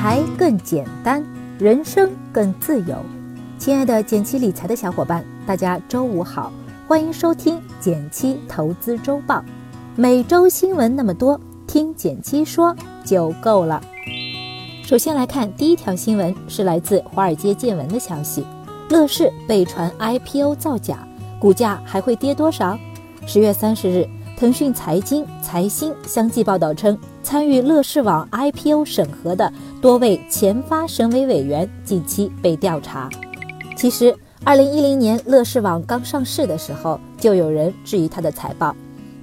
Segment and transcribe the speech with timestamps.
[0.00, 1.22] 财更简单，
[1.58, 2.96] 人生更自由。
[3.58, 6.50] 亲爱的减七理财的小伙伴，大家周五好，
[6.88, 9.44] 欢迎收听减七投资周报。
[9.96, 12.74] 每周新闻那么多，听减七说
[13.04, 13.78] 就够了。
[14.82, 18.42] 首先来看第一条新闻，是来自华尔街见闻的消息：
[18.88, 21.06] 乐视被传 IPO 造假，
[21.38, 22.78] 股价还会跌多少？
[23.26, 24.08] 十月三十日。
[24.40, 33.10] 腾讯财经、财新相继报道称，参与乐视网 IPO 审核的多位前发审委委员近期被调查。
[33.76, 38.74] 其实，二零一零年乐视网刚上市的时候，就有人质疑它的财报。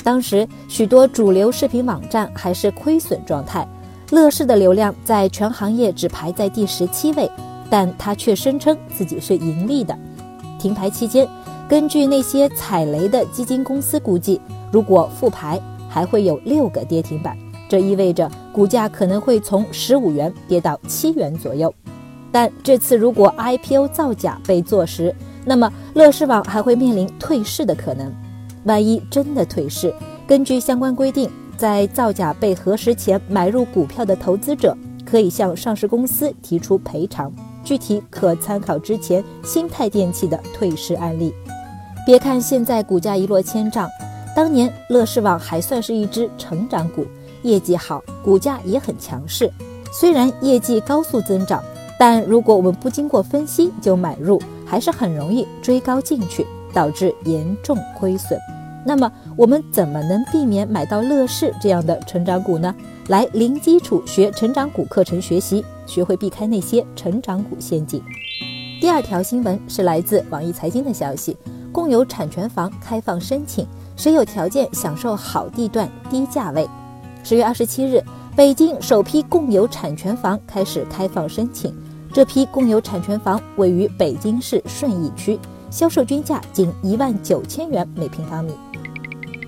[0.03, 3.67] 当时，许多主流视频网站还是亏损状态，
[4.11, 7.27] 乐视的流量在全行业只排在第十七位，
[7.71, 9.97] 但它却声称自己是盈利的。
[10.59, 11.27] 停牌期间，
[11.69, 14.39] 根据那些踩雷的基金公司估计。
[14.71, 15.59] 如果复牌，
[15.89, 17.37] 还会有六个跌停板，
[17.69, 21.73] 这意味着股价可能会从十五元跌到七元左右。
[22.33, 25.15] 但这次如果 IPO 造假被坐实，
[25.45, 28.13] 那么乐视网还会面临退市的可能。
[28.65, 29.93] 万一真的退市，
[30.27, 37.31] 根据相关规定，在造假被核实前买入股票的投资者可以向上市公司提出赔偿，
[37.63, 41.33] 具体可参考之前新泰电器的退市案例。
[42.07, 43.89] 别看现在股价一落千丈。
[44.33, 47.05] 当年乐视网还算是一只成长股，
[47.43, 49.51] 业绩好，股价也很强势。
[49.91, 51.61] 虽然业绩高速增长，
[51.99, 58.39] 但如果我们不经过分析就买入，还是很容易追高进去，导致严重亏损。
[58.85, 62.73] 那么我们怎么能避免买到乐视这样的成长股呢？
[63.09, 68.01] 来零基础学成长股课程学习，学会避开那些成长股陷阱。
[68.79, 71.35] 第二条新闻是来自网易财经的消息：
[71.77, 73.63] 共有产权房开放申请。
[73.95, 76.67] 谁有条件享受好地段、低价位？
[77.23, 78.03] 十月二十七日，
[78.35, 81.71] 北京首批共有产权房开始开放申请。
[82.11, 88.55] 这批共有产权房位于北京市顺义区，销售均价仅一万九千元每平方米。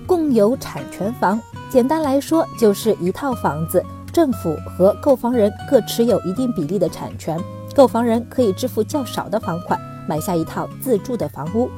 [0.06, 7.36] 共有产权房，简单来说就是一套房子，政府和购房人各持有一定比例的产权，
[7.74, 9.76] 购房人可以支付较少的房款，
[10.08, 11.68] 买下一套自住的房屋。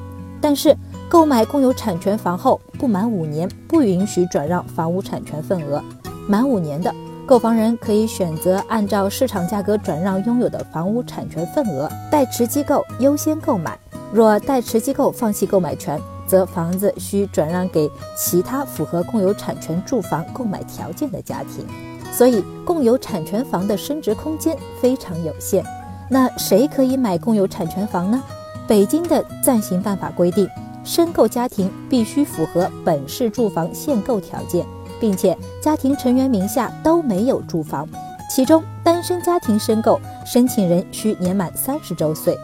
[0.42, 0.76] 但是，
[1.08, 5.82] 购买共有产权房后不满五年，不允许转让房屋产权份额。
[6.28, 6.92] 满五年的
[7.24, 13.78] 购房人可以选择按照市场价格转让拥有的房屋产权份额，代持机构优先购买。
[14.12, 21.64] 若代持机构放弃购买权，则房子需转让给其他符合共有产权住房购买条件的家庭。
[22.12, 25.64] 所以，共有产权房的升值空间非常有限。
[26.10, 28.22] 那谁可以买共有产权房呢？
[28.72, 30.48] 北京的暂行办法规定，
[30.82, 34.66] 申购家庭必须符合本市住房限购条件，
[34.98, 37.86] 并且家庭成员名下都没有住房。
[38.34, 42.34] 其中，单身家庭申购，申请人需年满三十周岁。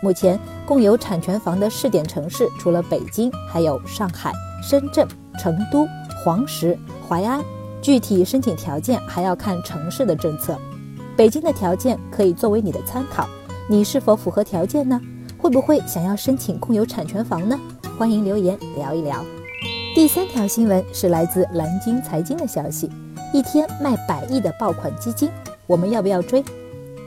[0.00, 5.04] 目前，共有产权房的试点城市除了北京，还有上海、深圳、
[5.36, 5.84] 成都、
[6.24, 6.78] 黄石、
[7.08, 7.42] 淮安。
[7.82, 10.56] 具体申请条件还要看城市的政策。
[11.16, 13.28] 北京的条件可以作为你的参考，
[13.68, 15.00] 你是否符合条件呢？
[15.46, 17.56] 会不会想要申请共有产权房呢？
[17.96, 19.24] 欢迎留言聊一聊。
[19.94, 22.90] 第三条新闻是来自蓝鲸财经的消息：
[23.32, 25.30] 一天卖百亿的爆款基金，
[25.68, 26.44] 我们要不要追？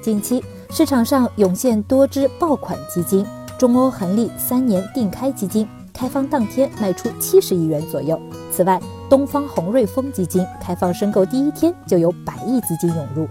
[0.01, 3.25] 近期市场上涌现多只爆款基金，
[3.57, 8.17] 中欧恒利三年定开基金开放当天卖出七十亿元左右。
[8.53, 8.79] 此外，
[9.09, 13.27] 东方红瑞丰基金开放申购第一天就有百亿资金涌入，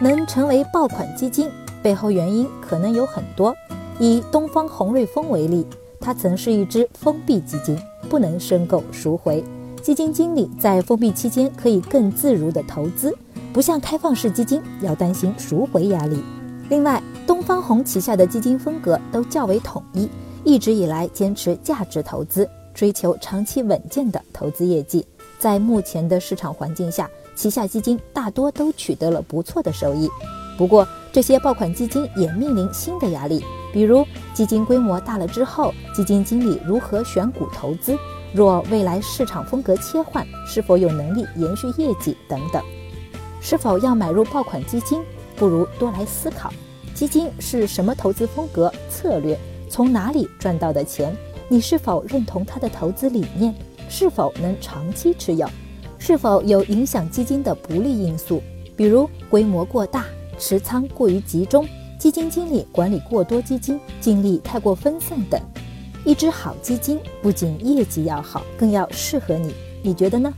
[0.00, 1.50] 能成为爆款基金
[1.82, 3.52] 背后原因可能有很多。
[3.98, 5.66] 以东方红瑞丰为例，
[6.00, 7.76] 它曾是一只封闭基金，
[8.08, 9.42] 不能申购赎回。
[9.82, 13.16] 基金经理在封闭期间可以更自如的投资，
[13.52, 16.22] 不像开放式基金要担心赎回压力。
[16.68, 20.08] 另外，东方红旗下的基金风格都较为统一，
[20.44, 25.04] 一直以来坚持价值投资，追求长期稳健的投资业绩。
[25.38, 30.08] 在目前的市场环境下，旗下基金大多都取得了不错的收益。
[30.58, 33.42] 不过，这些爆款基金也面临新的压力。
[33.72, 37.96] 比如基金规模大了之后，基金经理如何选股投资？
[38.32, 42.62] 若未来市场风格切换，是否有能力延续业绩等等？
[43.40, 45.00] 是否要买入爆款基金？
[45.36, 46.52] 不如多来思考：
[46.94, 49.38] 基金是什么投资风格策略？
[49.70, 51.16] 从哪里赚到的钱？
[51.48, 53.54] 你是否认同他的投资理念？
[53.88, 55.48] 是否能长期持有？
[55.98, 58.42] 是否有影响基金的不利因素？
[58.76, 60.04] 比如规模过大、
[60.38, 61.66] 持仓过于集中？
[61.98, 65.40] 基金经理管理过多基金，精力太过分散等，
[66.04, 69.52] 一只好基金不仅业绩要好，更要适合你。
[69.82, 70.32] 你觉得呢？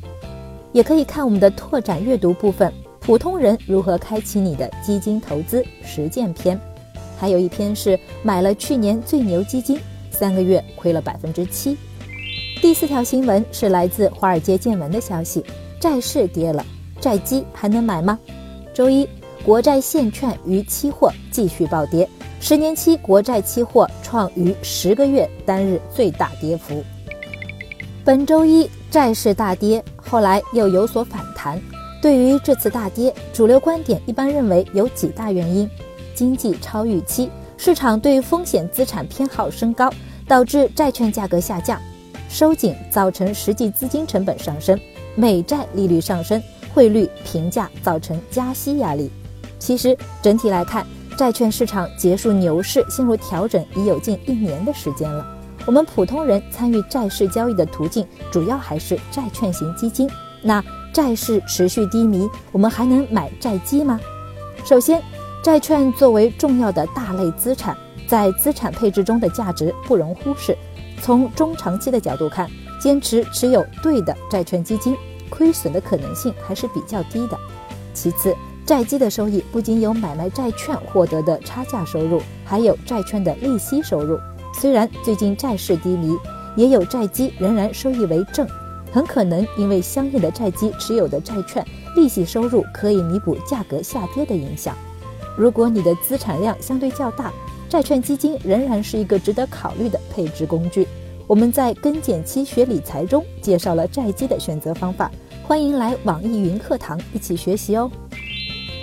[0.72, 6.58] 也可以看我们的拓展阅读部分，《普通人如何开启你的基金投资实践篇，
[7.18, 9.78] 还有一篇是买了去年最牛基金，
[10.10, 11.76] 三个月亏了百分之七。
[12.62, 15.44] 第四条新闻是来自华尔街见闻的消息：
[15.78, 16.64] 债市跌了，
[17.00, 18.18] 债基还能买吗？
[18.72, 19.06] 周一，
[19.42, 22.06] 国债现券与期货继续暴跌，
[22.40, 26.84] 十年期国债期货创逾十个月单日最大跌幅。
[28.04, 31.60] 本周一债市大跌，后来又有所反弹。
[32.02, 35.69] 对于这次大跌，主流观点一般认为有几大原因：
[36.14, 39.90] 经济超预期，市场对风险资产偏好升高，
[40.28, 41.78] 导致债券价格下降；
[42.28, 44.76] 收紧造成实际资金成本上升；
[45.14, 46.43] 美债利率上升，
[46.75, 49.10] 汇率平价造成加息压力。
[49.60, 50.84] 其实整体来看，
[51.16, 55.24] 债券市场结束牛市、陷入调整已有近一年的时间了。
[55.66, 60.10] 我们普通人参与债市交易的途径，主要还是债券型基金。
[60.42, 64.00] 那债市持续低迷，我们还能买债基吗？
[64.64, 65.00] 首先，
[65.44, 67.76] 债券作为重要的大类资产，
[68.08, 70.56] 在资产配置中的价值不容忽视。
[71.02, 74.96] 从中长期的角度看，坚持持有对的债券基金，
[75.28, 77.38] 亏损的可能性还是比较低的。
[77.92, 78.34] 其次，
[78.70, 84.17] 债基的收益不仅有买卖债券获得的差价收入，还有债券的利息收入。
[84.55, 86.17] 虽然最近债市低迷，
[86.56, 88.46] 也有债基仍然收益为正。
[88.93, 94.76] 很可能因为相应的债基持有的债券利息收入可以弥补价格下跌的影响。
[95.37, 97.32] 如果你的资产量相对较大，
[97.69, 100.87] 债券基金仍然是一个值得考虑的配置工具。
[101.26, 105.11] 我们在跟减期学理财中介绍了债基的选择方法，
[105.43, 107.90] 欢迎来网易云课堂一起学习哦。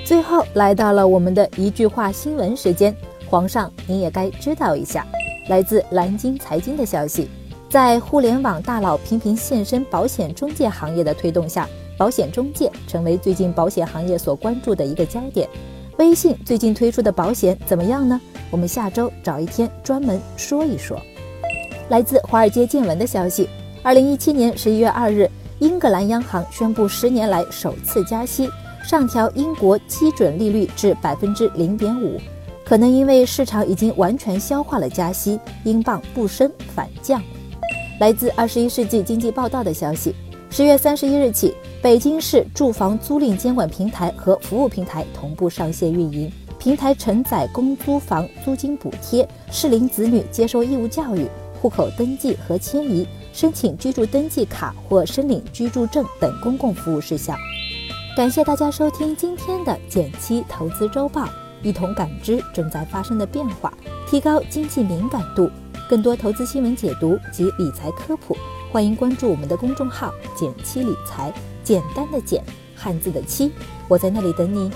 [0.08, 2.96] 最后来到了我们的一句话新闻时间，
[3.30, 5.06] 皇上您也该知道一下，
[5.50, 7.28] 来自蓝鲸财经的消息。
[7.70, 11.68] 在互联网大佬频频现身保险中介行业的推动下，
[11.98, 15.46] 保险中介成为最近保险行业所关注的一个焦点。
[15.98, 18.18] 微信最近推出的保险怎么样呢？
[18.50, 20.98] 我们下周找一天专门说一说。
[21.90, 23.50] 来自华尔街见闻的消息：
[23.84, 25.30] 二零一七年十一月二日，
[25.60, 28.50] 英格兰央行宣布十年来首次加息，
[28.88, 32.18] 上调英国基准利率至百分之零点五。
[32.64, 37.22] 可能因为市场已经完全消化了加息，英镑不升反降。
[38.00, 40.16] 来自《二十一世纪经济报道》的消息，
[40.50, 46.32] 十月三十一日起，北京市住房租赁监管平台和服务平台同步上线运营。
[46.58, 51.28] 平台承载公租房租金补贴、适龄子女接受义务教育、
[51.62, 57.38] 户口登记和迁移、申请居住登记卡或申领居住证等公共服务事项。
[58.18, 61.30] 感谢大家收听今天的减七投资周报，
[61.62, 63.72] 一同感知正在发生的变化，
[64.08, 65.48] 提高经济敏感度。
[65.88, 68.36] 更多投资新闻解读及理财科普，
[68.72, 71.32] 欢迎关注我们的公众号“减七理财”，
[71.64, 72.44] 简单的简，
[72.76, 73.52] 汉字的七，
[73.88, 74.72] 我在那里等你。